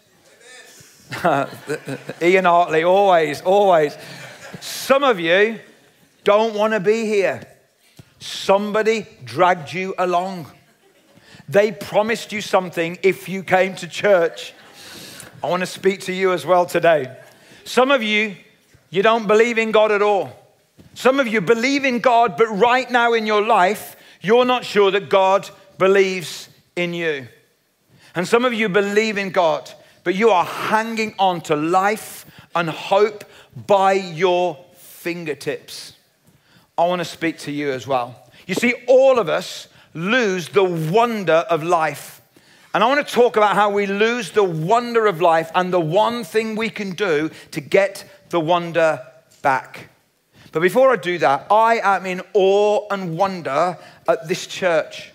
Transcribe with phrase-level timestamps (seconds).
[2.21, 3.97] Ian Hartley, always, always.
[4.65, 5.59] Some of you
[6.23, 7.47] don't want to be here.
[8.17, 10.47] Somebody dragged you along.
[11.47, 14.55] They promised you something if you came to church.
[15.43, 17.15] I want to speak to you as well today.
[17.63, 18.35] Some of you,
[18.89, 20.31] you don't believe in God at all.
[20.95, 24.89] Some of you believe in God, but right now in your life, you're not sure
[24.89, 25.47] that God
[25.77, 27.27] believes in you.
[28.15, 29.71] And some of you believe in God,
[30.03, 35.93] but you are hanging on to life and hope by your fingertips.
[36.77, 38.29] I want to speak to you as well.
[38.47, 42.15] You see, all of us lose the wonder of life
[42.75, 45.79] and I want to talk about how we lose the wonder of life and the
[45.79, 49.01] one thing we can do to get the wonder
[49.41, 49.87] back.
[50.51, 53.77] But before I do that, I am in awe and wonder
[54.09, 55.13] at this church.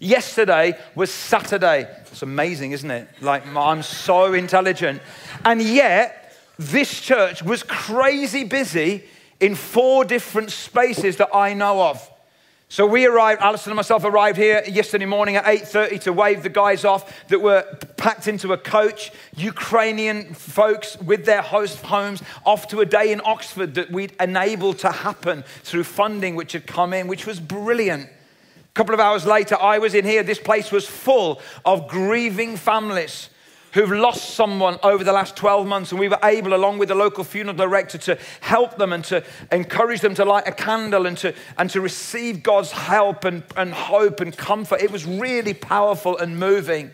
[0.00, 1.88] Yesterday was Saturday.
[2.10, 3.08] It's amazing, isn't it?
[3.20, 5.00] Like, I'm so intelligent.
[5.44, 6.25] And yet,
[6.58, 9.04] this church was crazy busy
[9.40, 12.10] in four different spaces that I know of.
[12.68, 16.48] So we arrived, Alison and myself arrived here yesterday morning at 8.30 to wave the
[16.48, 17.62] guys off that were
[17.96, 23.20] packed into a coach, Ukrainian folks with their host homes, off to a day in
[23.24, 28.08] Oxford that we'd enabled to happen through funding which had come in, which was brilliant.
[28.08, 30.24] A couple of hours later, I was in here.
[30.24, 33.30] This place was full of grieving families
[33.76, 36.94] who've lost someone over the last 12 months, and we were able, along with the
[36.94, 41.18] local funeral director, to help them and to encourage them to light a candle and
[41.18, 44.80] to, and to receive God's help and, and hope and comfort.
[44.80, 46.90] It was really powerful and moving.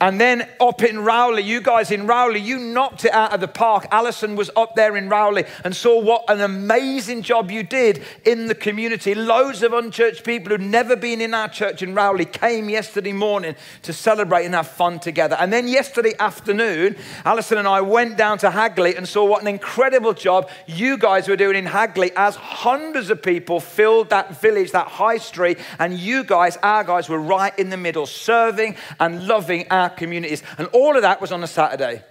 [0.00, 3.48] And then up in Rowley, you guys in Rowley, you knocked it out of the
[3.48, 3.88] park.
[3.90, 8.46] Alison was up there in Rowley and saw what an amazing job you did in
[8.46, 9.16] the community.
[9.16, 13.56] Loads of unchurched people who'd never been in our church in Rowley came yesterday morning
[13.82, 15.36] to celebrate and have fun together.
[15.40, 16.94] And then yesterday afternoon,
[17.24, 21.26] Alison and I went down to Hagley and saw what an incredible job you guys
[21.26, 25.58] were doing in Hagley as hundreds of people filled that village, that high street.
[25.80, 29.96] And you guys, our guys, were right in the middle, serving and loving our our
[29.96, 30.42] communities.
[30.58, 32.02] And all of that was on a Saturday.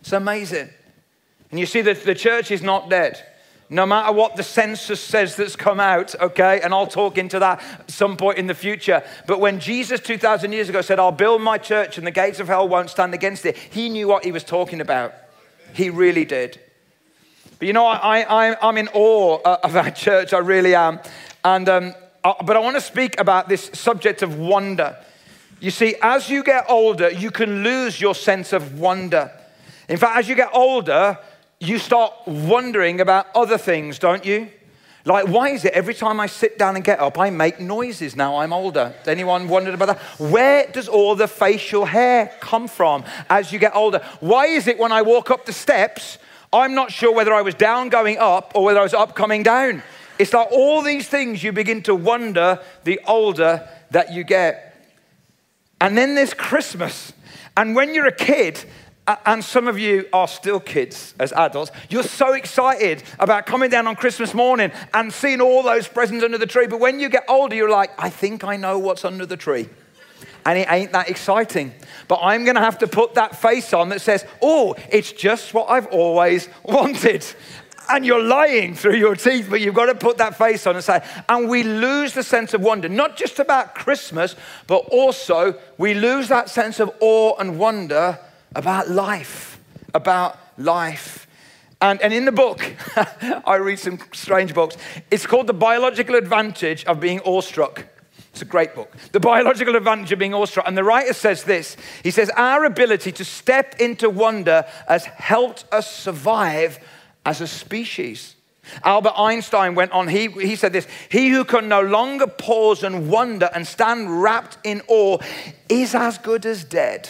[0.00, 0.70] It's amazing.
[1.50, 3.24] And you see that the church is not dead.
[3.70, 7.62] No matter what the census says that's come out, okay, and I'll talk into that
[7.80, 9.02] at some point in the future.
[9.26, 12.48] But when Jesus 2,000 years ago said, I'll build my church and the gates of
[12.48, 15.14] hell won't stand against it, he knew what he was talking about.
[15.72, 16.60] He really did.
[17.58, 21.00] But you know, I, I, I'm in awe uh, of our church, I really am.
[21.42, 24.96] And, um, uh, but I want to speak about this subject of wonder.
[25.60, 29.30] You see, as you get older, you can lose your sense of wonder.
[29.88, 31.18] In fact, as you get older,
[31.60, 34.48] you start wondering about other things, don't you?
[35.06, 38.16] Like, why is it every time I sit down and get up, I make noises
[38.16, 38.94] now I'm older?
[39.06, 39.98] Anyone wondered about that?
[40.18, 44.00] Where does all the facial hair come from as you get older?
[44.20, 46.16] Why is it when I walk up the steps,
[46.52, 49.42] I'm not sure whether I was down going up or whether I was up coming
[49.42, 49.82] down?
[50.18, 54.73] It's like all these things you begin to wonder the older that you get.
[55.84, 57.12] And then there's Christmas.
[57.58, 58.58] And when you're a kid,
[59.26, 63.86] and some of you are still kids as adults, you're so excited about coming down
[63.86, 66.66] on Christmas morning and seeing all those presents under the tree.
[66.66, 69.68] But when you get older, you're like, I think I know what's under the tree.
[70.46, 71.74] And it ain't that exciting.
[72.08, 75.52] But I'm going to have to put that face on that says, oh, it's just
[75.52, 77.26] what I've always wanted
[77.88, 80.84] and you're lying through your teeth, but you've got to put that face on and
[80.84, 84.36] say, and we lose the sense of wonder, not just about Christmas,
[84.66, 88.18] but also we lose that sense of awe and wonder
[88.54, 89.60] about life,
[89.92, 91.26] about life.
[91.80, 92.74] And, and in the book,
[93.44, 94.76] I read some strange books.
[95.10, 97.86] It's called The Biological Advantage of Being Awestruck.
[98.34, 98.92] It's a great book.
[99.12, 100.66] The Biological Advantage of Being Awestruck.
[100.66, 105.66] And the writer says this He says, Our ability to step into wonder has helped
[105.70, 106.80] us survive
[107.24, 108.36] as a species.
[108.82, 113.10] Albert Einstein went on, he, he said this He who can no longer pause and
[113.10, 115.18] wonder and stand wrapped in awe
[115.68, 117.08] is as good as dead.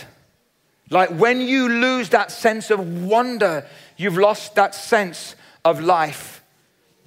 [0.91, 3.67] Like when you lose that sense of wonder,
[3.97, 5.35] you've lost that sense
[5.65, 6.43] of life.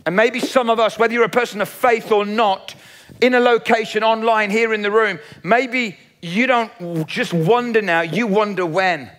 [0.06, 2.74] And maybe some of us, whether you're a person of faith or not,
[3.22, 8.28] in a location online here in the room, maybe you don't just wonder now, you
[8.28, 9.12] wonder when.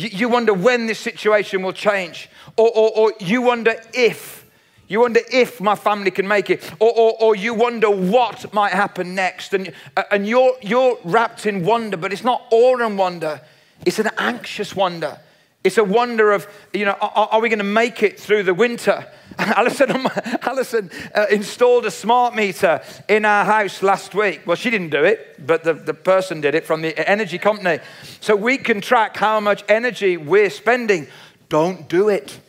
[0.00, 4.46] You wonder when this situation will change, or, or, or, you wonder if
[4.90, 8.72] You wonder if my family can make it, or, or, or you wonder what might
[8.72, 9.52] happen next.
[9.52, 13.40] And, uh, and you're, you're wrapped in wonder, but it's not awe and wonder,
[13.84, 15.18] it's an anxious wonder.
[15.64, 18.54] It's a wonder of, you know, are, are we going to make it through the
[18.54, 19.06] winter?
[19.38, 19.90] Alison,
[20.42, 24.42] Alison uh, installed a smart meter in our house last week.
[24.46, 27.80] Well, she didn't do it, but the, the person did it from the energy company.
[28.20, 31.08] So we can track how much energy we're spending.
[31.48, 32.40] Don't do it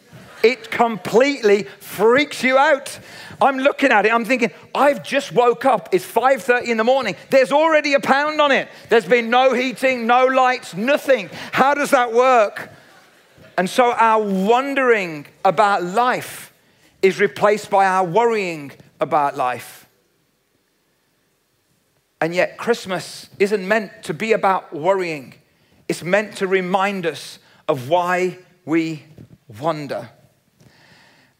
[0.43, 2.99] it completely freaks you out.
[3.41, 5.89] I'm looking at it, I'm thinking, I've just woke up.
[5.91, 7.15] It's 5:30 in the morning.
[7.29, 8.67] There's already a pound on it.
[8.89, 11.29] There's been no heating, no lights, nothing.
[11.51, 12.69] How does that work?
[13.59, 16.53] And so our wondering about life
[17.01, 18.71] is replaced by our worrying
[19.01, 19.85] about life.
[22.21, 25.33] And yet, Christmas isn't meant to be about worrying,
[25.89, 29.03] it's meant to remind us of why we
[29.59, 30.09] wonder.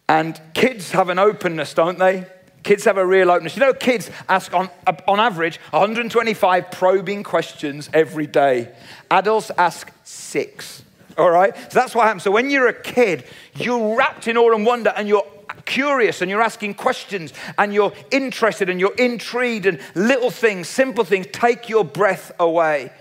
[0.09, 2.25] And kids have an openness, don't they?
[2.63, 3.55] Kids have a real openness.
[3.55, 4.69] You know, kids ask on,
[5.07, 8.75] on average 125 probing questions every day.
[9.09, 10.83] Adults ask six.
[11.19, 11.55] All right?
[11.55, 12.23] So that's what happens.
[12.23, 13.25] So when you're a kid,
[13.55, 15.27] you're wrapped in awe and wonder and you're
[15.65, 21.03] curious and you're asking questions and you're interested and you're intrigued and little things, simple
[21.03, 22.91] things take your breath away.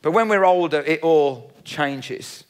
[0.00, 2.44] But when we're older, it all changes.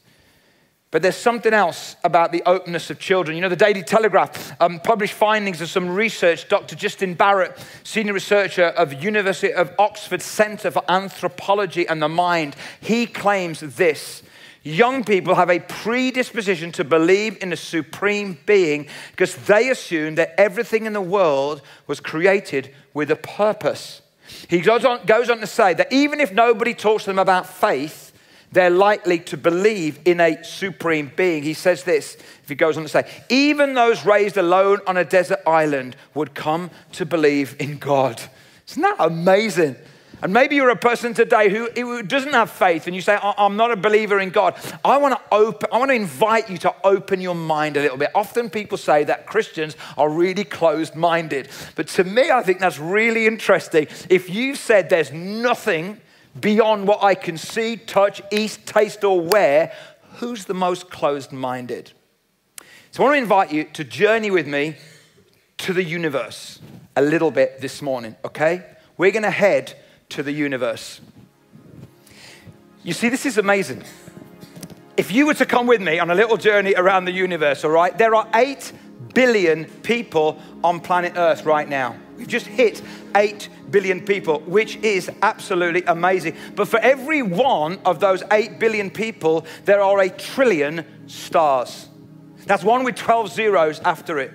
[0.93, 3.37] But there's something else about the openness of children.
[3.37, 6.49] You know, the Daily Telegraph um, published findings of some research.
[6.49, 6.77] Dr.
[6.77, 13.07] Justin Barrett, senior researcher of University of Oxford Center for Anthropology and the Mind, he
[13.07, 14.23] claims this.
[14.67, 20.35] Young people have a predisposition to believe in a supreme being because they assume that
[20.37, 24.03] everything in the world was created with a purpose.
[24.49, 27.47] He goes on, goes on to say that even if nobody talks to them about
[27.47, 28.13] faith,
[28.51, 31.45] they're likely to believe in a supreme being.
[31.45, 35.05] He says this, if he goes on to say, even those raised alone on a
[35.05, 38.21] desert island would come to believe in God.
[38.67, 39.77] Isn't that amazing?
[40.23, 43.57] And maybe you're a person today who, who doesn't have faith and you say, I'm
[43.57, 44.57] not a believer in God.
[44.85, 47.99] I want to open, I want to invite you to open your mind a little
[47.99, 48.11] bit.
[48.15, 51.49] Often people say that Christians are really closed minded.
[51.75, 53.89] But to me, I think that's really interesting.
[54.09, 56.01] If you said there's nothing
[56.41, 59.73] beyond what I can see, touch, eat, taste, or wear,
[60.15, 61.93] who's the most closed minded?
[62.91, 64.77] So I want to invite you to journey with me
[65.59, 66.59] to the universe
[66.97, 68.65] a little bit this morning, okay?
[68.97, 69.75] We're going to head
[70.11, 71.01] to the universe.
[72.83, 73.83] You see, this is amazing.
[74.97, 77.71] If you were to come with me on a little journey around the universe, all
[77.71, 78.73] right, there are 8
[79.13, 81.97] billion people on planet Earth right now.
[82.17, 82.81] We've just hit
[83.15, 86.37] 8 billion people, which is absolutely amazing.
[86.55, 91.89] But for every one of those 8 billion people, there are a trillion stars.
[92.47, 94.33] That's one with 12 zeros after it.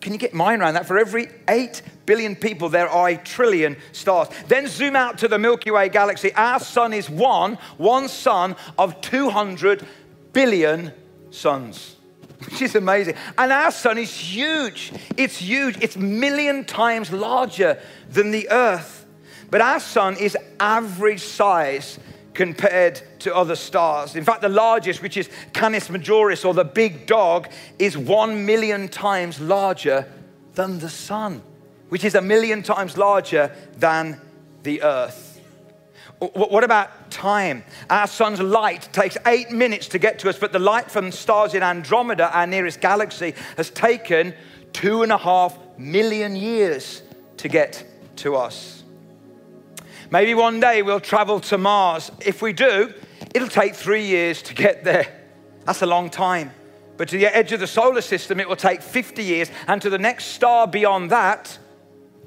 [0.00, 0.86] Can you get mind around that?
[0.86, 4.26] For every 8 billion people, there are a trillion stars.
[4.48, 6.34] Then zoom out to the Milky Way galaxy.
[6.34, 9.86] Our sun is one, one sun of 200
[10.32, 10.92] billion
[11.30, 11.94] suns
[12.44, 13.14] which is amazing.
[13.38, 14.92] And our sun is huge.
[15.16, 15.76] It's huge.
[15.80, 19.06] It's million times larger than the earth.
[19.48, 22.00] But our sun is average size
[22.34, 24.16] compared to other stars.
[24.16, 27.48] In fact, the largest, which is Canis Majoris or the big dog,
[27.78, 30.08] is one million times larger
[30.54, 31.42] than the sun,
[31.90, 34.20] which is a million times larger than
[34.62, 35.40] the earth.
[36.18, 37.64] What about time?
[37.88, 41.54] Our sun's light takes eight minutes to get to us, but the light from stars
[41.54, 44.34] in Andromeda, our nearest galaxy, has taken
[44.72, 47.02] two and a half million years
[47.38, 47.84] to get
[48.16, 48.82] to us.
[50.10, 52.10] Maybe one day we'll travel to Mars.
[52.20, 52.92] If we do,
[53.34, 55.06] it'll take three years to get there.
[55.64, 56.50] That's a long time.
[56.98, 59.50] But to the edge of the solar system, it will take 50 years.
[59.66, 61.58] And to the next star beyond that,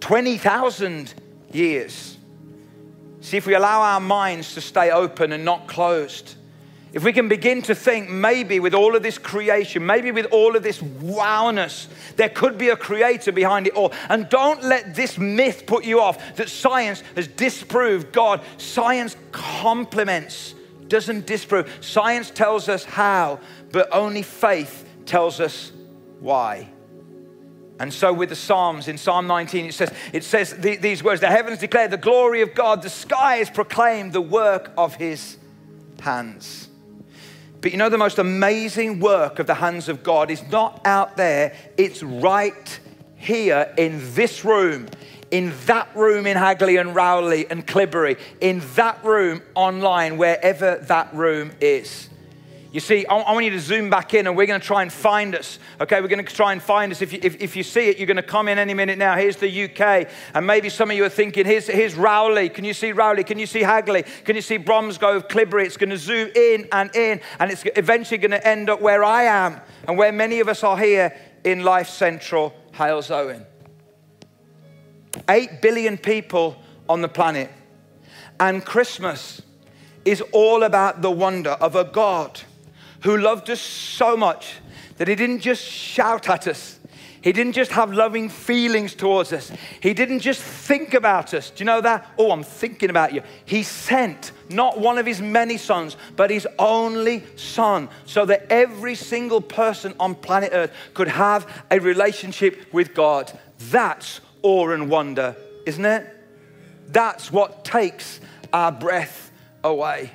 [0.03, 1.13] 20,000
[1.53, 2.17] years.
[3.21, 6.35] See, if we allow our minds to stay open and not closed,
[6.91, 10.57] if we can begin to think maybe with all of this creation, maybe with all
[10.57, 13.93] of this wowness, there could be a creator behind it all.
[14.09, 18.41] And don't let this myth put you off that science has disproved God.
[18.57, 20.53] Science complements,
[20.89, 21.71] doesn't disprove.
[21.79, 23.39] Science tells us how,
[23.71, 25.71] but only faith tells us
[26.19, 26.72] why.
[27.79, 31.27] And so with the Psalms, in Psalm 19, it says, it says these words, the
[31.27, 35.37] heavens declare the glory of God, the skies proclaim the work of his
[35.99, 36.69] hands.
[37.61, 41.17] But you know, the most amazing work of the hands of God is not out
[41.17, 42.79] there, it's right
[43.15, 44.87] here in this room,
[45.31, 51.13] in that room in Hagley and Rowley and Clibbery, in that room online, wherever that
[51.13, 52.09] room is.
[52.73, 54.81] You see, I, I want you to zoom back in and we're going to try
[54.81, 55.59] and find us.
[55.79, 57.03] Okay, we're going to try and find us.
[57.03, 59.15] If you, if, if you see it, you're going to come in any minute now.
[59.15, 60.09] Here's the UK.
[60.33, 62.49] And maybe some of you are thinking, here's, here's Rowley.
[62.49, 63.23] Can you see Rowley?
[63.23, 64.03] Can you see Hagley?
[64.25, 65.65] Can you see Bromsgrove, Clibberry?
[65.65, 67.21] It's going to zoom in and in.
[67.39, 70.63] And it's eventually going to end up where I am and where many of us
[70.63, 73.45] are here in Life Central, Halesowen.
[75.29, 76.57] Eight billion people
[76.89, 77.51] on the planet.
[78.39, 79.43] And Christmas
[80.05, 82.41] is all about the wonder of a God
[83.03, 84.55] who loved us so much
[84.97, 86.79] that he didn't just shout at us.
[87.21, 89.49] He didn't just have loving feelings towards us.
[89.79, 91.51] He didn't just think about us.
[91.51, 92.05] Do you know that?
[92.17, 93.21] Oh, I'm thinking about you.
[93.45, 98.95] He sent not one of his many sons, but his only son, so that every
[98.95, 103.31] single person on planet Earth could have a relationship with God.
[103.69, 106.05] That's awe and wonder, isn't it?
[106.89, 108.19] That's what takes
[108.51, 109.31] our breath
[109.63, 110.11] away.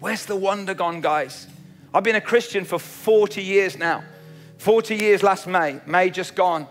[0.00, 1.48] Where's the wonder gone, guys?
[1.96, 4.04] I've been a Christian for 40 years now.
[4.58, 6.66] 40 years last May, May just gone.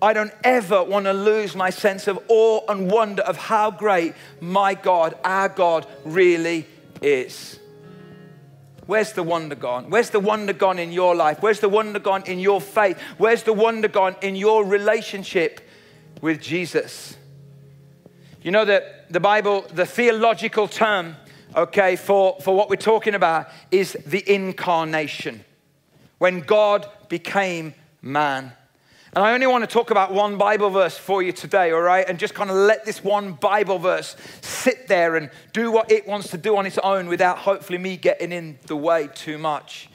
[0.00, 4.14] I don't ever want to lose my sense of awe and wonder of how great
[4.40, 6.64] my God, our God, really
[7.02, 7.58] is.
[8.86, 9.90] Where's the wonder gone?
[9.90, 11.42] Where's the wonder gone in your life?
[11.42, 13.00] Where's the wonder gone in your faith?
[13.16, 15.60] Where's the wonder gone in your relationship
[16.20, 17.16] with Jesus?
[18.42, 21.16] You know that the Bible, the theological term
[21.58, 25.44] okay, for, for what we're talking about is the incarnation,
[26.18, 28.52] when God became man.
[29.14, 32.08] And I only want to talk about one Bible verse for you today, all right?
[32.08, 36.06] And just kind of let this one Bible verse sit there and do what it
[36.06, 39.87] wants to do on its own without hopefully me getting in the way too much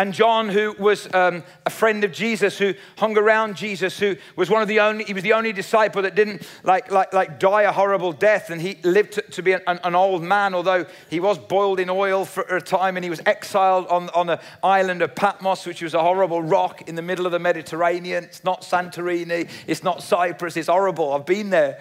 [0.00, 4.48] and John, who was um, a friend of Jesus, who hung around Jesus, who was
[4.48, 7.62] one of the only, he was the only disciple that didn't like, like, like die
[7.64, 8.48] a horrible death.
[8.48, 11.90] And he lived to, to be an, an, old man, although he was boiled in
[11.90, 15.82] oil for a time and he was exiled on, on the island of Patmos, which
[15.82, 18.24] was a horrible rock in the middle of the Mediterranean.
[18.24, 21.12] It's not Santorini, it's not Cyprus, it's horrible.
[21.12, 21.78] I've been there.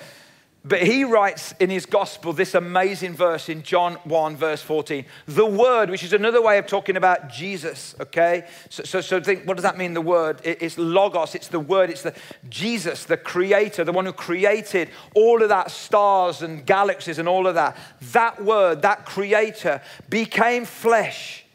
[0.70, 5.04] But he writes in his gospel this amazing verse in John 1, verse 14.
[5.26, 8.46] The word, which is another way of talking about Jesus, okay?
[8.70, 10.42] So, so, so think, what does that mean, the word?
[10.44, 12.14] It, it's logos, it's the word, it's the
[12.50, 17.48] Jesus, the creator, the one who created all of that stars and galaxies and all
[17.48, 17.76] of that.
[18.14, 21.46] That word, that creator, became flesh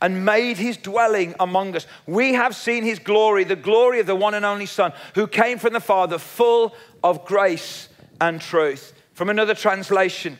[0.00, 1.88] and made his dwelling among us.
[2.06, 5.58] We have seen his glory, the glory of the one and only Son, who came
[5.58, 6.72] from the Father, full
[7.02, 7.88] of grace
[8.20, 8.92] and truth.
[9.12, 10.38] From another translation,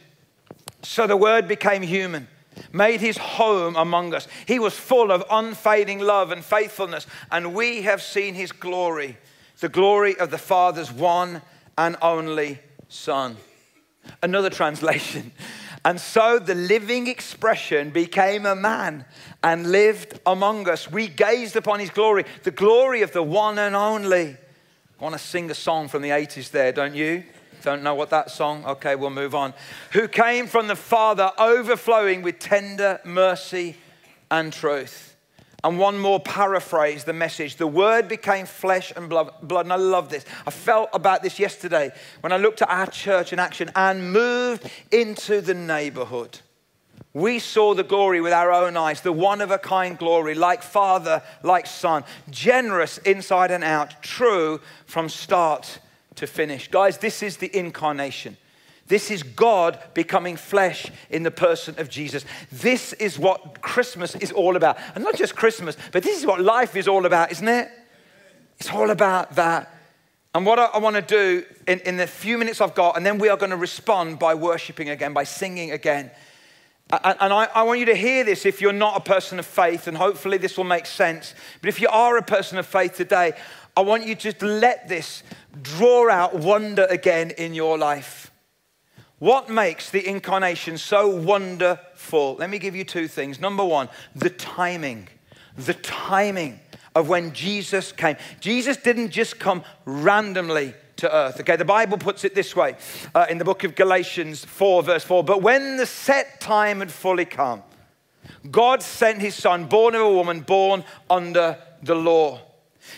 [0.83, 2.29] so the Word became human,
[2.73, 4.27] made his home among us.
[4.47, 9.19] He was full of unfading love and faithfulness, and we have seen his glory,
[9.61, 11.43] the glory of the Father's one
[11.77, 12.59] and only
[12.89, 13.37] Son.
[14.23, 15.33] Another translation.
[15.85, 19.07] And so the living expression became a man
[19.43, 20.91] and lived among us.
[20.91, 24.37] We gazed upon his glory, the glory of the one and only.
[25.01, 27.25] I want to sing a song from the 80s there, don't you?
[27.63, 28.65] Don't know what that song?
[28.65, 29.55] Okay, we'll move on.
[29.93, 33.77] Who came from the Father, overflowing with tender mercy
[34.31, 35.17] and truth.
[35.63, 37.57] And one more paraphrase the message.
[37.57, 39.33] The word became flesh and blood.
[39.43, 40.25] And I love this.
[40.47, 44.71] I felt about this yesterday when I looked at our church in action and moved
[44.91, 46.39] into the neighborhood.
[47.13, 50.63] We saw the glory with our own eyes, the one of a kind glory, like
[50.63, 55.81] Father, like Son, generous inside and out, true from start
[56.21, 56.69] to finish.
[56.69, 58.37] Guys, this is the incarnation.
[58.87, 62.25] This is God becoming flesh in the person of Jesus.
[62.51, 64.79] This is what Christmas is all about.
[64.95, 67.69] And not just Christmas, but this is what life is all about, isn't it?
[68.59, 69.73] It's all about that.
[70.35, 73.19] And what I, want to do in, in the few minutes I've got, and then
[73.19, 76.11] we are going to respond by worshiping again, by singing again.
[76.93, 79.97] And, I want you to hear this if you're not a person of faith, and
[79.97, 81.35] hopefully this will make sense.
[81.61, 83.35] But if you are a person of faith today,
[83.77, 85.23] I want you to let this
[85.63, 88.31] draw out wonder again in your life.
[89.19, 92.37] What makes the incarnation so wonderful?
[92.37, 93.39] Let me give you two things.
[93.39, 95.09] Number one, the timing.
[95.57, 96.59] The timing
[96.95, 98.17] of when Jesus came.
[98.41, 101.41] Jesus didn't just come randomly to earth.
[101.41, 102.77] Okay, the Bible puts it this way
[103.15, 105.23] uh, in the book of Galatians 4, verse 4.
[105.23, 107.63] But when the set time had fully come,
[108.51, 112.41] God sent his son, born of a woman, born under the law.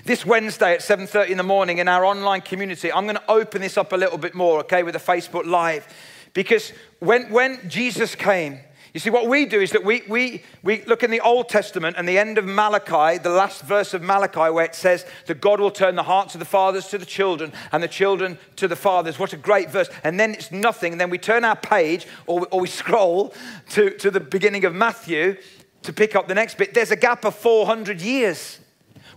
[0.04, 3.61] This Wednesday at 7:30 in the morning in our online community, I'm going to open
[3.61, 5.87] this up a little bit more, okay, with a Facebook Live.
[6.34, 8.61] Because when, when Jesus came,
[8.94, 11.96] you see, what we do is that we, we, we look in the Old Testament
[11.96, 15.61] and the end of Malachi, the last verse of Malachi, where it says that God
[15.61, 18.76] will turn the hearts of the fathers to the children and the children to the
[18.76, 19.18] fathers.
[19.18, 19.88] What a great verse.
[20.04, 20.92] And then it's nothing.
[20.92, 23.32] And then we turn our page or, or we scroll
[23.70, 25.37] to, to the beginning of Matthew
[25.84, 28.61] to pick up the next bit, there's a gap of 400 years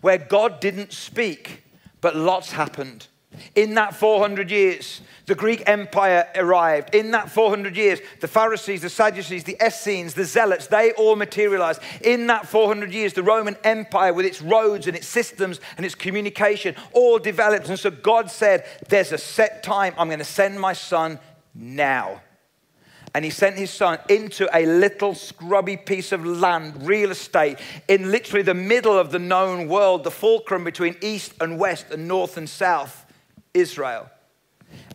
[0.05, 1.63] where God didn't speak,
[1.99, 3.07] but lots happened.
[3.55, 6.93] In that 400 years, the Greek Empire arrived.
[6.93, 11.81] In that 400 years, the Pharisees, the Sadducees, the Essenes, the Zealots, they all materialized.
[12.03, 15.95] In that 400 years, the Roman Empire, with its roads and its systems and its
[15.95, 17.67] communication, all developed.
[17.67, 19.95] And so God said, There's a set time.
[19.97, 21.17] I'm going to send my son
[21.55, 22.21] now.
[23.15, 27.57] And he sent his son into a little scrubby piece of land, real estate,
[27.87, 32.09] in literally the middle of the known world, the fulcrum between east and west and
[32.09, 33.05] north and south
[33.53, 34.09] Israel.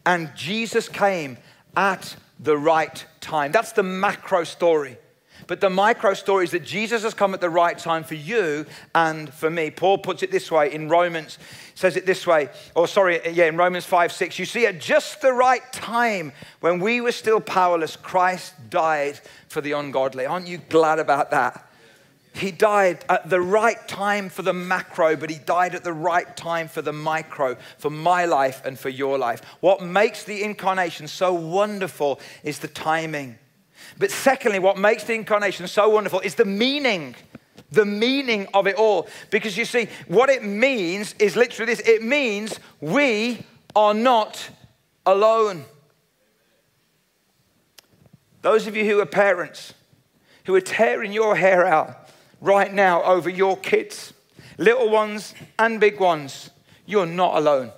[0.05, 1.39] And Jesus came
[1.75, 3.53] at the right time.
[3.53, 4.99] That's the macro story.
[5.47, 8.67] But the micro story is that Jesus has come at the right time for you
[8.95, 9.71] and for me.
[9.71, 11.39] Paul puts it this way in Romans,
[11.81, 14.39] says it this way, or sorry, yeah, in Romans 5 6.
[14.39, 19.19] You see, at just the right time, when we were still powerless, Christ died
[19.49, 20.27] for the ungodly.
[20.27, 21.67] Aren't you glad about that?
[22.35, 26.37] He died at the right time for the macro, but he died at the right
[26.37, 29.43] time for the micro, for my life and for your life.
[29.61, 33.39] What makes the incarnation so wonderful is the timing.
[33.99, 37.17] But secondly, what makes the incarnation so wonderful is the meaning.
[37.73, 39.09] The meaning of it all.
[39.31, 43.45] Because you see, what it means is literally this it means we
[43.77, 44.51] are not
[45.07, 45.65] alone.
[48.43, 49.75] Those of you who are parents,
[50.45, 52.09] who are tearing your hair out
[52.41, 54.15] right now over your kids,
[54.59, 56.51] little ones and big ones.
[56.87, 57.73] You're not alone.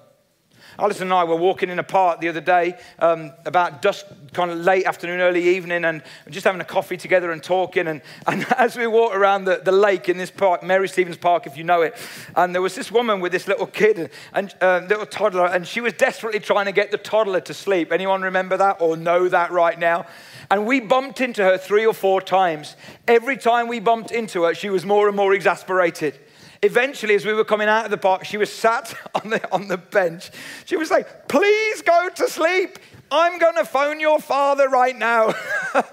[0.79, 4.51] Alison and I were walking in a park the other day, um, about dusk, kind
[4.51, 7.87] of late afternoon, early evening, and just having a coffee together and talking.
[7.87, 11.47] And, and as we walked around the, the lake in this park, Mary Stevens Park,
[11.47, 11.97] if you know it,
[12.37, 15.81] and there was this woman with this little kid, and uh, little toddler, and she
[15.81, 17.93] was desperately trying to get the toddler to sleep.
[17.93, 20.07] Anyone remember that or know that right now?
[20.51, 22.77] And we bumped into her three or four times.
[23.09, 26.19] Every time we bumped into her, she was more and more exasperated.
[26.65, 29.67] Eventually, as we were coming out of the park, she was sat on the, on
[29.67, 30.31] the bench.
[30.65, 32.79] She was like, Please go to sleep.
[33.11, 35.35] I'm going to phone your father right now.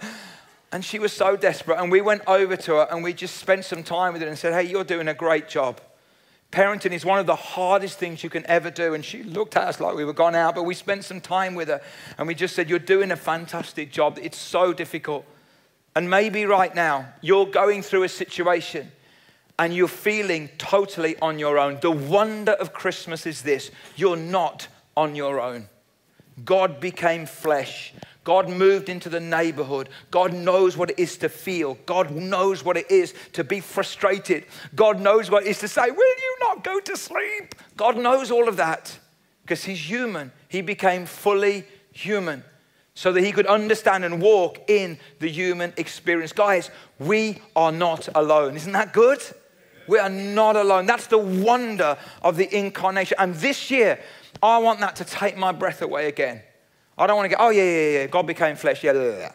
[0.72, 1.80] and she was so desperate.
[1.80, 4.38] And we went over to her and we just spent some time with her and
[4.38, 5.82] said, Hey, you're doing a great job.
[6.52, 8.94] Parenting is one of the hardest things you can ever do.
[8.94, 11.56] And she looked at us like we were gone out, but we spent some time
[11.56, 11.82] with her
[12.18, 14.20] and we just said, You're doing a fantastic job.
[14.22, 15.26] It's so difficult.
[15.96, 18.92] And maybe right now you're going through a situation
[19.60, 21.78] and you're feeling totally on your own.
[21.82, 25.70] The wonder of Christmas is this you're not on your own.
[26.44, 27.94] God became flesh.
[28.24, 29.90] God moved into the neighborhood.
[30.12, 31.76] God knows what it is to feel.
[31.86, 34.46] God knows what it is to be frustrated.
[34.76, 37.56] God knows what it is to say, Will you not go to sleep?
[37.76, 38.98] God knows all of that
[39.42, 40.32] because He's human.
[40.48, 42.44] He became fully human
[42.94, 46.32] so that He could understand and walk in the human experience.
[46.32, 48.56] Guys, we are not alone.
[48.56, 49.22] Isn't that good?
[49.90, 50.86] We are not alone.
[50.86, 53.18] That's the wonder of the incarnation.
[53.20, 54.00] And this year,
[54.42, 56.44] I want that to take my breath away again.
[56.96, 59.32] I don't want to go, oh, yeah, yeah, yeah, God became flesh, yeah, yeah, yeah.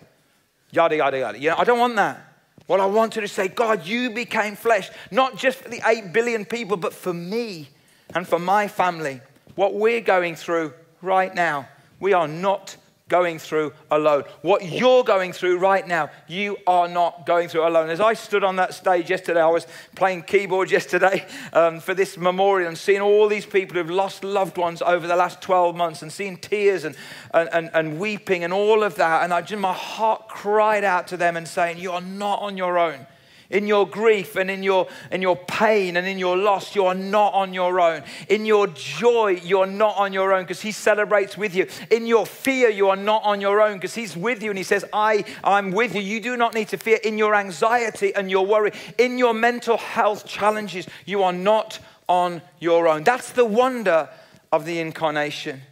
[0.70, 1.38] yada, yada, yada.
[1.38, 2.20] You know, I don't want that.
[2.66, 6.44] What I want to say, God, you became flesh, not just for the 8 billion
[6.44, 7.68] people, but for me
[8.14, 9.20] and for my family.
[9.56, 12.76] What we're going through right now, we are not
[13.08, 14.24] going through alone.
[14.40, 17.90] What you're going through right now, you are not going through alone.
[17.90, 22.16] As I stood on that stage yesterday, I was playing keyboard yesterday um, for this
[22.16, 26.00] memorial and seeing all these people who've lost loved ones over the last 12 months
[26.00, 26.96] and seeing tears and,
[27.34, 29.22] and, and, and weeping and all of that.
[29.22, 32.56] And I just, my heart cried out to them and saying, You are not on
[32.56, 33.06] your own
[33.50, 36.94] in your grief and in your, in your pain and in your loss, you are
[36.94, 38.02] not on your own.
[38.28, 41.66] In your joy, you're not on your own because He celebrates with you.
[41.90, 44.64] In your fear, you are not on your own because He's with you and He
[44.64, 46.00] says, I, I'm with you.
[46.00, 46.98] You do not need to fear.
[47.02, 51.78] In your anxiety and your worry, in your mental health challenges, you are not
[52.08, 53.04] on your own.
[53.04, 54.08] That's the wonder
[54.52, 55.62] of the incarnation.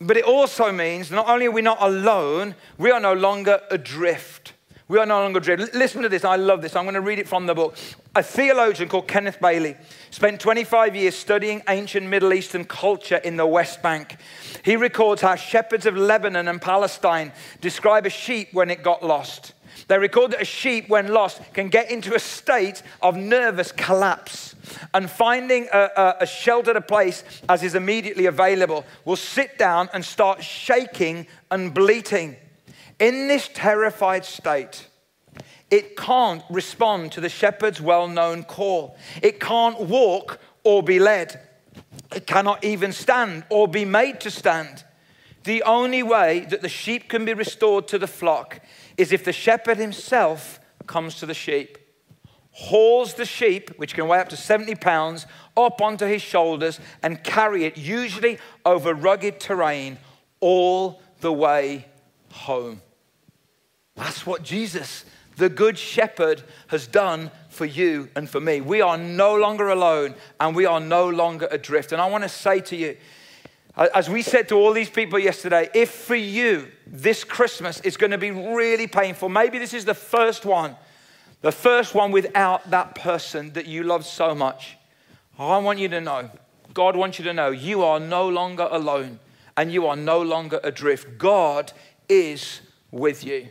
[0.00, 4.52] But it also means not only are we not alone, we are no longer adrift.
[4.88, 5.68] We are no longer driven.
[5.74, 6.24] Listen to this.
[6.24, 6.74] I love this.
[6.74, 7.76] I'm going to read it from the book.
[8.14, 9.76] A theologian called Kenneth Bailey
[10.10, 14.16] spent 25 years studying ancient Middle Eastern culture in the West Bank.
[14.64, 19.52] He records how shepherds of Lebanon and Palestine describe a sheep when it got lost.
[19.88, 24.54] They record that a sheep, when lost, can get into a state of nervous collapse
[24.94, 30.04] and finding a, a, a sheltered place as is immediately available will sit down and
[30.04, 32.36] start shaking and bleating.
[32.98, 34.88] In this terrified state,
[35.70, 38.96] it can't respond to the shepherd's well known call.
[39.22, 41.40] It can't walk or be led.
[42.14, 44.84] It cannot even stand or be made to stand.
[45.44, 48.60] The only way that the sheep can be restored to the flock
[48.96, 51.78] is if the shepherd himself comes to the sheep.
[52.50, 57.22] hauls the sheep, which can weigh up to 70 pounds, up onto his shoulders and
[57.22, 59.96] carry it, usually over rugged terrain,
[60.40, 61.86] all the way
[62.32, 62.82] home.
[63.98, 65.04] That's what Jesus,
[65.36, 68.60] the Good Shepherd, has done for you and for me.
[68.60, 71.90] We are no longer alone and we are no longer adrift.
[71.90, 72.96] And I want to say to you,
[73.76, 78.12] as we said to all these people yesterday, if for you this Christmas is going
[78.12, 80.76] to be really painful, maybe this is the first one,
[81.42, 84.76] the first one without that person that you love so much,
[85.38, 86.30] I want you to know,
[86.72, 89.18] God wants you to know, you are no longer alone
[89.56, 91.18] and you are no longer adrift.
[91.18, 91.72] God
[92.08, 93.48] is with you.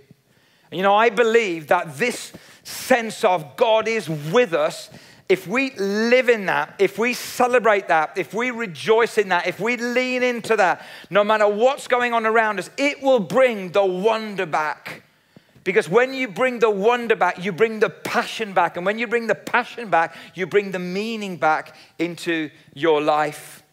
[0.71, 4.89] You know, I believe that this sense of God is with us,
[5.30, 9.60] if we live in that, if we celebrate that, if we rejoice in that, if
[9.60, 13.86] we lean into that, no matter what's going on around us, it will bring the
[13.86, 15.03] wonder back.
[15.65, 18.77] Because when you bring the wonder back, you bring the passion back.
[18.77, 23.63] And when you bring the passion back, you bring the meaning back into your life.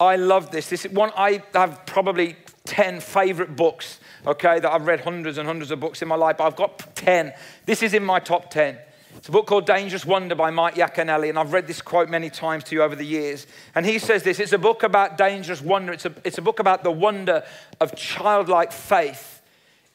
[0.00, 0.68] I love this.
[0.68, 5.46] This is one I have probably 10 favorite books okay, that I've read hundreds and
[5.46, 7.32] hundreds of books in my life, but I've got 10.
[7.66, 8.78] This is in my top 10.
[9.16, 12.28] It's a book called Dangerous Wonder by Mike Yaconelli, and I've read this quote many
[12.28, 13.46] times to you over the years.
[13.74, 16.60] And he says this it's a book about dangerous wonder, it's a, it's a book
[16.60, 17.42] about the wonder
[17.80, 19.37] of childlike faith.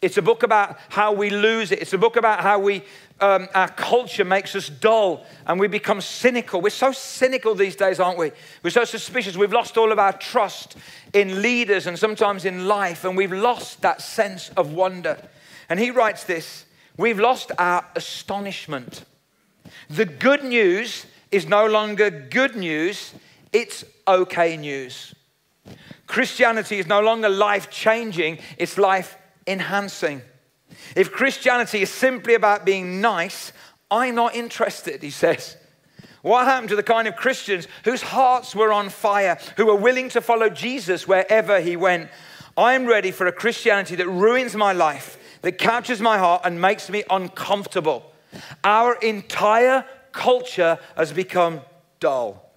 [0.03, 1.81] It's a book about how we lose it.
[1.81, 2.83] It's a book about how we,
[3.21, 6.59] um, our culture makes us dull and we become cynical.
[6.59, 8.33] We're so cynical these days, aren't we?
[8.63, 9.37] We're so suspicious.
[9.37, 10.75] We've lost all of our trust
[11.13, 15.17] in leaders and sometimes in life, and we've lost that sense of wonder.
[15.69, 16.65] And he writes this
[16.97, 19.05] We've lost our astonishment.
[19.89, 23.13] The good news is no longer good news,
[23.53, 25.15] it's okay news.
[26.07, 30.21] Christianity is no longer life changing, it's life enhancing.
[30.95, 33.53] If Christianity is simply about being nice,
[33.91, 35.57] I'm not interested, he says.
[36.21, 40.09] What happened to the kind of Christians whose hearts were on fire, who were willing
[40.09, 42.09] to follow Jesus wherever he went?
[42.57, 46.89] I'm ready for a Christianity that ruins my life, that captures my heart and makes
[46.89, 48.11] me uncomfortable.
[48.63, 51.61] Our entire culture has become
[51.99, 52.51] dull.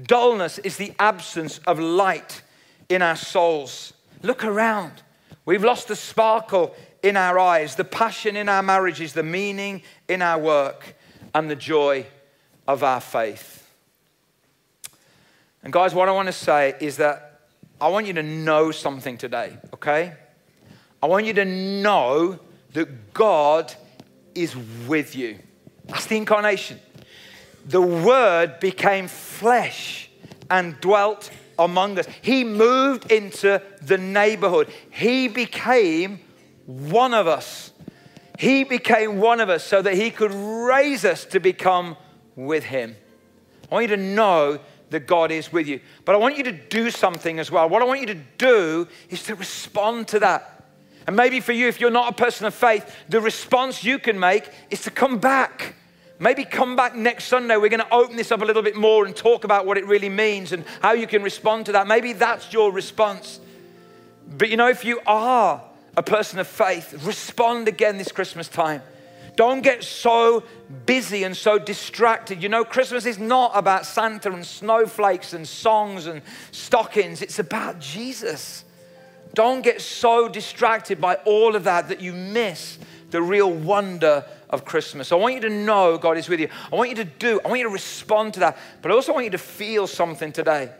[0.00, 2.42] Dullness is the absence of light
[2.88, 3.92] in our souls.
[4.22, 5.02] Look around.
[5.50, 10.22] We've lost the sparkle in our eyes, the passion in our marriages, the meaning in
[10.22, 10.94] our work,
[11.34, 12.06] and the joy
[12.68, 13.68] of our faith.
[15.64, 17.40] And, guys, what I want to say is that
[17.80, 20.12] I want you to know something today, okay?
[21.02, 22.38] I want you to know
[22.74, 23.74] that God
[24.36, 24.54] is
[24.86, 25.40] with you.
[25.86, 26.78] That's the incarnation.
[27.66, 30.10] The Word became flesh
[30.48, 31.28] and dwelt
[31.60, 32.06] among us.
[32.22, 34.68] He moved into the neighborhood.
[34.90, 36.20] He became
[36.66, 37.72] one of us.
[38.38, 41.96] He became one of us so that He could raise us to become
[42.34, 42.96] with Him.
[43.70, 45.80] I want you to know that God is with you.
[46.04, 47.68] But I want you to do something as well.
[47.68, 50.64] What I want you to do is to respond to that.
[51.06, 54.18] And maybe for you, if you're not a person of faith, the response you can
[54.18, 55.74] make is to come back
[56.20, 57.56] Maybe come back next Sunday.
[57.56, 59.86] We're going to open this up a little bit more and talk about what it
[59.86, 61.86] really means and how you can respond to that.
[61.86, 63.40] Maybe that's your response.
[64.36, 65.62] But you know, if you are
[65.96, 68.82] a person of faith, respond again this Christmas time.
[69.34, 70.42] Don't get so
[70.84, 72.42] busy and so distracted.
[72.42, 76.20] You know, Christmas is not about Santa and snowflakes and songs and
[76.52, 78.64] stockings, it's about Jesus.
[79.32, 82.78] Don't get so distracted by all of that that you miss
[83.10, 85.12] the real wonder of Christmas.
[85.12, 86.48] I want you to know God is with you.
[86.72, 88.58] I want you to do, I want you to respond to that.
[88.82, 90.70] But I also want you to feel something today.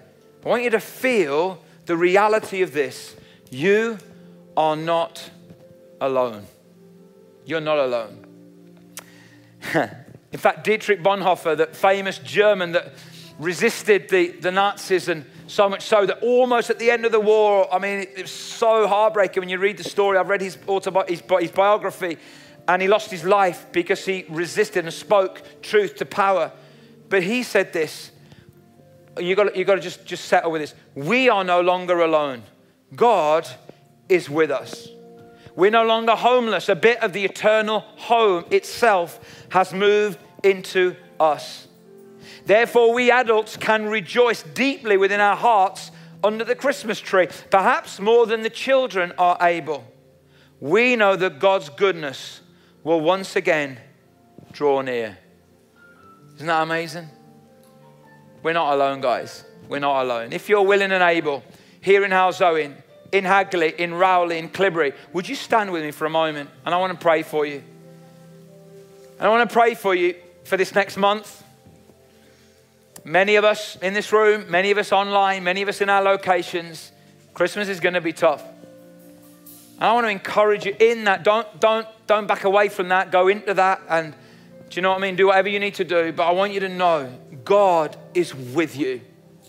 [0.45, 3.17] I want you to feel the reality of this.
[3.51, 3.99] You
[4.57, 5.31] are not
[6.01, 6.47] alone.
[7.45, 8.27] You're not alone.
[10.33, 12.95] In fact, Dietrich Bonhoeffer, that famous German that
[13.39, 17.21] resisted the, the Nazis, and so much so that almost at the end of the
[17.21, 20.17] war, I mean, it, was so heartbreaking when you read the story.
[20.17, 22.19] I've read his, autobi- his, his biography,
[22.69, 26.53] and he lost his life because he resisted and spoke truth to power.
[27.09, 28.13] But he said this
[29.19, 30.75] you got you got to just, just settle with this.
[30.95, 32.45] We are no longer alone.
[32.95, 33.49] God
[34.09, 34.89] is with us.
[35.57, 36.69] We're no longer homeless.
[36.69, 41.67] A bit of the eternal home itself has moved into us.
[42.47, 45.91] Therefore, we adults can rejoice deeply within our hearts
[46.23, 49.85] under the Christmas tree, perhaps more than the children are able.
[50.61, 52.43] We know that God's goodness
[52.85, 53.79] will once again
[54.53, 55.17] draw near.
[56.37, 57.09] Isn't that amazing?
[58.43, 59.45] We're not alone, guys.
[59.69, 60.33] We're not alone.
[60.33, 61.43] If you're willing and able,
[61.81, 62.75] here in Halesowen,
[63.13, 66.51] in Hagley, in Rowley, in Clibberry, would you stand with me for a moment?
[66.65, 67.63] And I want to pray for you.
[69.19, 71.40] And I want to pray for you for this next month.
[73.05, 76.03] Many of us in this room, many of us online, many of us in our
[76.03, 76.93] locations,
[77.33, 78.45] Christmas is going to be tough.
[79.77, 81.25] And I want to encourage you in that.
[81.25, 83.11] Don't, don't, don't back away from that.
[83.11, 84.15] Go into that and
[84.69, 85.17] do you know what I mean?
[85.17, 86.13] Do whatever you need to do.
[86.13, 87.13] But I want you to know
[87.45, 89.01] God is with you.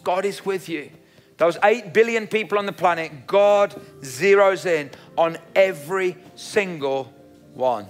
[0.04, 0.90] God is with you.
[1.38, 7.14] Those 8 billion people on the planet, God zeroes in on every single
[7.54, 7.88] one.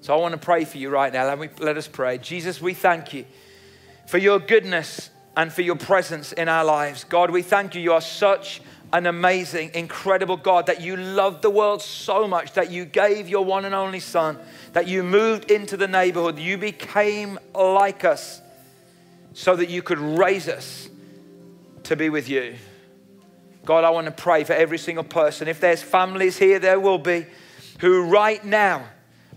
[0.00, 1.26] So I want to pray for you right now.
[1.26, 2.18] Let, me, let us pray.
[2.18, 3.24] Jesus, we thank you
[4.08, 7.04] for your goodness and for your presence in our lives.
[7.04, 7.82] God, we thank you.
[7.82, 12.70] You are such an amazing, incredible God that you loved the world so much that
[12.70, 14.38] you gave your one and only Son,
[14.72, 18.40] that you moved into the neighborhood, you became like us
[19.34, 20.88] so that you could raise us
[21.82, 22.56] to be with you.
[23.66, 25.48] God, I want to pray for every single person.
[25.48, 27.26] If there's families here, there will be,
[27.80, 28.88] who right now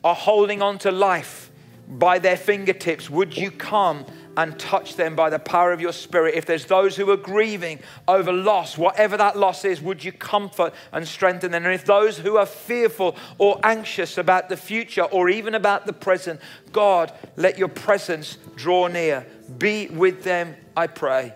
[0.01, 1.51] are holding on to life
[1.89, 3.09] by their fingertips.
[3.09, 4.05] Would you come
[4.37, 6.35] and touch them by the power of your spirit.
[6.35, 10.73] If there's those who are grieving over loss, whatever that loss is, would you comfort
[10.91, 11.65] and strengthen them?
[11.65, 15.93] And if those who are fearful or anxious about the future or even about the
[15.93, 16.39] present,
[16.71, 19.25] God, let your presence draw near.
[19.57, 21.33] Be with them, I pray.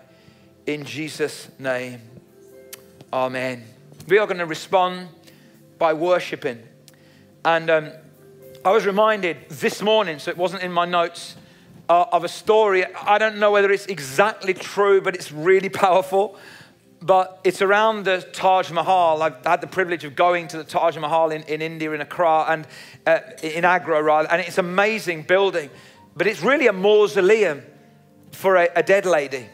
[0.66, 2.00] In Jesus' name.
[3.12, 3.64] Amen.
[4.08, 5.08] We are going to respond
[5.78, 6.62] by worshiping.
[7.44, 7.92] And um,
[8.64, 11.36] I was reminded this morning, so it wasn't in my notes
[11.88, 12.84] uh, of a story.
[12.94, 16.36] I don't know whether it's exactly true, but it's really powerful.
[17.02, 19.22] But it's around the Taj Mahal.
[19.22, 22.46] I've had the privilege of going to the Taj Mahal in, in India, in Accra,
[22.48, 22.66] and
[23.06, 24.30] uh, in Agra, rather.
[24.30, 25.70] And it's an amazing building.
[26.16, 27.62] But it's really a mausoleum
[28.32, 29.46] for a, a dead lady,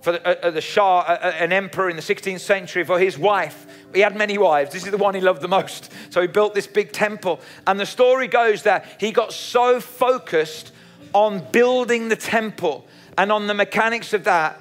[0.00, 3.66] for the, uh, the Shah, an emperor in the 16th century, for his wife.
[3.92, 4.72] He had many wives.
[4.72, 5.92] This is the one he loved the most.
[6.10, 7.40] So he built this big temple.
[7.66, 10.72] And the story goes that he got so focused
[11.12, 14.60] on building the temple and on the mechanics of that,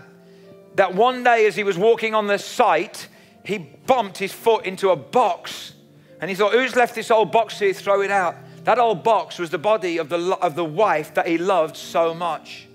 [0.76, 3.08] that one day as he was walking on the site,
[3.44, 5.74] he bumped his foot into a box.
[6.20, 7.74] And he thought, who's left this old box here?
[7.74, 8.36] Throw it out.
[8.64, 12.14] That old box was the body of the, of the wife that he loved so
[12.14, 12.68] much.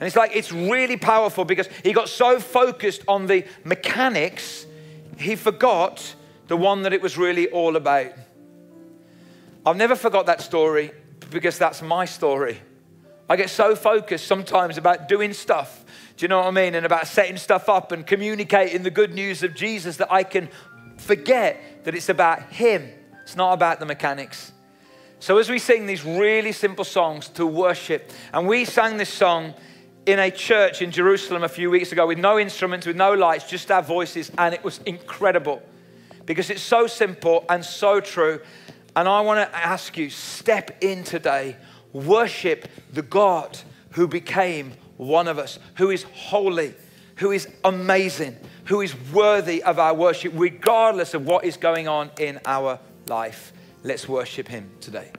[0.00, 4.66] And it's like, it's really powerful because he got so focused on the mechanics,
[5.16, 6.14] he forgot
[6.48, 8.12] the one that it was really all about.
[9.64, 10.90] I've never forgot that story
[11.34, 12.60] because that's my story.
[13.28, 15.84] I get so focused sometimes about doing stuff,
[16.16, 16.74] do you know what I mean?
[16.74, 20.48] And about setting stuff up and communicating the good news of Jesus that I can
[20.96, 22.88] forget that it's about Him.
[23.22, 24.52] It's not about the mechanics.
[25.18, 29.54] So, as we sing these really simple songs to worship, and we sang this song
[30.06, 33.48] in a church in Jerusalem a few weeks ago with no instruments, with no lights,
[33.48, 35.62] just our voices, and it was incredible
[36.26, 38.40] because it's so simple and so true.
[38.96, 41.56] And I want to ask you step in today,
[41.92, 43.58] worship the God
[43.90, 46.74] who became one of us, who is holy,
[47.16, 52.10] who is amazing, who is worthy of our worship, regardless of what is going on
[52.18, 52.78] in our
[53.08, 53.52] life.
[53.82, 55.10] Let's worship him today.